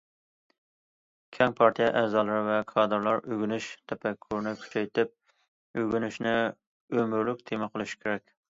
كەڭ 1.35 1.51
پارتىيە 1.59 1.89
ئەزالىرى 1.99 2.39
ۋە 2.47 2.55
كادىرلار 2.71 3.21
ئۆگىنىش 3.27 3.69
تەپەككۇرىنى 3.93 4.55
كۈچەيتىپ، 4.65 5.81
ئۆگىنىشنى 5.83 6.37
ئۆمۈرلۈك 6.49 7.49
تېما 7.53 7.73
قىلىشى 7.77 8.05
كېرەك. 8.05 8.31